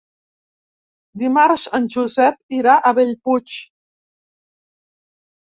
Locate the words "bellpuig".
3.01-3.55